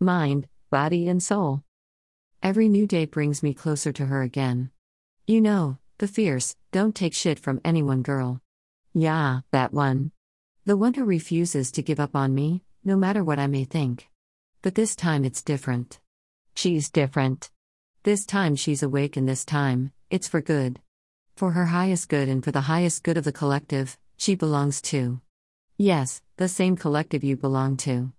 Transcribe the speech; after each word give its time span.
mind, 0.00 0.48
body, 0.70 1.08
and 1.08 1.22
soul. 1.22 1.62
Every 2.42 2.68
new 2.68 2.86
day 2.86 3.06
brings 3.06 3.42
me 3.42 3.54
closer 3.54 3.92
to 3.92 4.06
her 4.06 4.22
again. 4.22 4.70
You 5.26 5.40
know, 5.40 5.78
the 5.98 6.08
fierce, 6.08 6.56
don't 6.70 6.94
take 6.94 7.14
shit 7.14 7.38
from 7.38 7.60
anyone 7.64 8.02
girl. 8.02 8.40
Yeah, 8.92 9.40
that 9.50 9.72
one. 9.72 10.12
The 10.64 10.76
one 10.76 10.94
who 10.94 11.04
refuses 11.04 11.72
to 11.72 11.82
give 11.82 12.00
up 12.00 12.14
on 12.14 12.34
me, 12.34 12.62
no 12.84 12.96
matter 12.96 13.24
what 13.24 13.38
I 13.38 13.46
may 13.46 13.64
think. 13.64 14.08
But 14.62 14.74
this 14.74 14.94
time 14.94 15.24
it's 15.24 15.42
different. 15.42 16.00
She's 16.54 16.90
different. 16.90 17.50
This 18.02 18.26
time 18.26 18.56
she's 18.56 18.82
awake, 18.82 19.16
and 19.16 19.28
this 19.28 19.44
time, 19.44 19.92
it's 20.10 20.28
for 20.28 20.40
good. 20.40 20.80
For 21.36 21.52
her 21.52 21.66
highest 21.66 22.08
good 22.08 22.28
and 22.28 22.42
for 22.44 22.52
the 22.52 22.62
highest 22.62 23.02
good 23.02 23.16
of 23.16 23.24
the 23.24 23.32
collective, 23.32 23.98
she 24.16 24.34
belongs 24.34 24.80
to. 24.82 25.20
Yes, 25.76 26.22
the 26.36 26.48
same 26.48 26.76
collective 26.76 27.22
you 27.22 27.36
belong 27.36 27.76
to. 27.78 28.12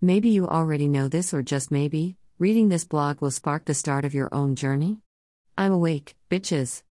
Maybe 0.00 0.28
you 0.28 0.46
already 0.46 0.86
know 0.86 1.08
this, 1.08 1.34
or 1.34 1.42
just 1.42 1.72
maybe, 1.72 2.16
reading 2.38 2.68
this 2.68 2.84
blog 2.84 3.20
will 3.20 3.32
spark 3.32 3.64
the 3.64 3.74
start 3.74 4.04
of 4.04 4.14
your 4.14 4.32
own 4.32 4.54
journey? 4.54 4.98
I'm 5.56 5.72
awake, 5.72 6.14
bitches. 6.30 6.84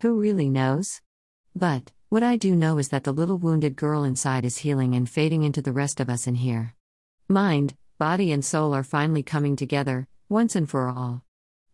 Who 0.00 0.18
really 0.18 0.48
knows? 0.48 1.00
But, 1.54 1.92
what 2.08 2.24
I 2.24 2.36
do 2.36 2.56
know 2.56 2.78
is 2.78 2.88
that 2.88 3.04
the 3.04 3.12
little 3.12 3.38
wounded 3.38 3.76
girl 3.76 4.02
inside 4.02 4.44
is 4.44 4.58
healing 4.58 4.96
and 4.96 5.08
fading 5.08 5.44
into 5.44 5.62
the 5.62 5.70
rest 5.70 6.00
of 6.00 6.10
us 6.10 6.26
in 6.26 6.34
here. 6.34 6.74
Mind, 7.28 7.76
body, 7.98 8.32
and 8.32 8.44
soul 8.44 8.74
are 8.74 8.82
finally 8.82 9.22
coming 9.22 9.54
together, 9.54 10.08
once 10.28 10.56
and 10.56 10.68
for 10.68 10.88
all. 10.88 11.22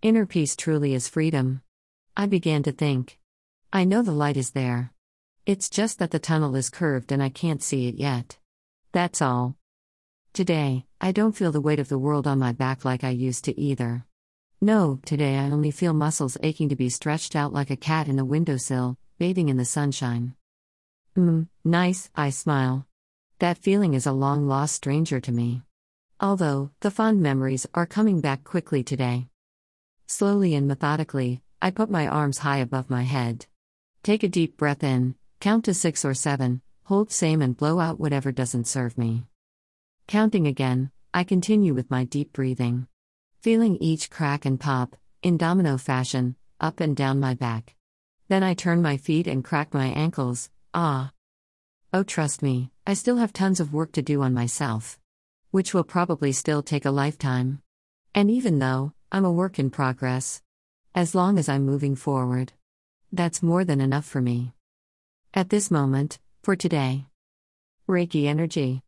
Inner 0.03 0.27
peace 0.27 0.55
truly 0.57 0.93
is 0.93 1.09
freedom. 1.09 1.63
I 2.19 2.27
began 2.27 2.63
to 2.65 2.73
think. 2.73 3.19
I 3.73 3.85
know 3.85 4.03
the 4.03 4.13
light 4.13 4.37
is 4.37 4.51
there. 4.51 4.93
It's 5.47 5.71
just 5.71 5.99
that 6.01 6.11
the 6.11 6.19
tunnel 6.19 6.55
is 6.55 6.69
curved 6.69 7.13
and 7.13 7.23
I 7.23 7.31
can't 7.31 7.63
see 7.63 7.89
it 7.89 7.95
yet. 7.95 8.37
That's 8.93 9.23
all. 9.23 9.57
Today, 10.33 10.85
I 11.01 11.11
don't 11.11 11.35
feel 11.35 11.51
the 11.51 11.61
weight 11.61 11.81
of 11.81 11.89
the 11.89 11.99
world 11.99 12.29
on 12.29 12.39
my 12.39 12.53
back 12.53 12.85
like 12.85 13.03
I 13.03 13.11
used 13.11 13.45
to 13.47 13.61
either. 13.61 14.07
No, 14.61 15.01
today 15.05 15.37
I 15.37 15.51
only 15.51 15.73
feel 15.73 15.93
muscles 15.93 16.39
aching 16.41 16.69
to 16.69 16.77
be 16.77 16.89
stretched 16.89 17.35
out 17.35 17.53
like 17.53 17.69
a 17.69 17.77
cat 17.77 18.07
in 18.07 18.15
the 18.15 18.25
windowsill, 18.25 18.97
bathing 19.19 19.49
in 19.49 19.57
the 19.57 19.65
sunshine. 19.65 20.37
Hmm, 21.17 21.43
nice, 21.65 22.11
I 22.15 22.31
smile. 22.31 22.87
That 23.41 23.59
feeling 23.59 23.95
is 23.95 24.07
a 24.07 24.13
long 24.13 24.47
lost 24.47 24.77
stranger 24.77 25.19
to 25.19 25.33
me. 25.33 25.63
Although, 26.21 26.71
the 26.79 26.93
fond 26.93 27.21
memories 27.21 27.67
are 27.75 27.87
coming 27.87 28.21
back 28.21 28.45
quickly 28.45 28.85
today. 28.85 29.27
Slowly 30.07 30.55
and 30.55 30.69
methodically, 30.69 31.43
I 31.61 31.73
put 31.73 31.91
my 31.91 32.07
arms 32.07 32.39
high 32.39 32.59
above 32.59 32.89
my 32.89 33.03
head. 33.03 33.47
Take 34.05 34.23
a 34.23 34.29
deep 34.29 34.57
breath 34.57 34.85
in, 34.85 35.17
count 35.41 35.65
to 35.65 35.75
six 35.75 36.05
or 36.05 36.15
seven, 36.15 36.63
hold 36.85 37.11
same 37.11 37.43
and 37.43 37.57
blow 37.57 37.81
out 37.81 37.99
whatever 37.99 38.31
doesn't 38.31 38.69
serve 38.69 38.97
me. 38.97 39.25
Counting 40.11 40.49
again, 40.49 40.91
I 41.15 41.23
continue 41.23 41.73
with 41.73 41.89
my 41.89 42.03
deep 42.03 42.33
breathing 42.33 42.89
feeling 43.43 43.77
each 43.77 44.11
crack 44.11 44.45
and 44.45 44.59
pop, 44.59 44.97
in 45.23 45.37
domino 45.37 45.79
fashion, 45.79 46.35
up 46.61 46.81
and 46.81 46.97
down 46.97 47.21
my 47.21 47.35
back. 47.35 47.77
Then 48.27 48.43
I 48.43 48.55
turn 48.55 48.83
my 48.83 48.97
feet 48.97 49.29
and 49.29 49.45
crack 49.45 49.73
my 49.73 49.87
ankles, 49.87 50.51
ah. 50.75 51.13
Oh, 51.93 52.03
trust 52.03 52.43
me, 52.43 52.73
I 52.89 52.95
still 52.95 53.19
have 53.19 53.33
tons 53.33 53.61
of 53.61 53.73
work 53.73 53.93
to 53.93 54.03
do 54.03 54.21
on 54.23 54.35
myself. 54.35 54.99
Which 55.53 55.73
will 55.73 55.85
probably 55.85 56.33
still 56.33 56.65
take 56.65 56.87
a 56.87 56.91
lifetime. 56.91 57.63
And 58.13 58.33
even 58.33 58.59
though, 58.59 58.93
I'm 59.13 59.25
a 59.25 59.31
work 59.33 59.61
in 59.61 59.71
progress. 59.71 60.43
As 60.93 61.15
long 61.15 61.39
as 61.39 61.49
I'm 61.49 61.65
moving 61.65 61.95
forward. 61.95 62.53
That's 63.13 63.45
more 63.45 63.65
than 63.65 63.81
enough 63.81 64.07
for 64.07 64.21
me. 64.21 64.55
At 65.33 65.51
this 65.51 65.71
moment, 65.71 66.19
for 66.43 66.57
today. 66.57 67.07
Reiki 67.89 68.27
energy. 68.27 68.83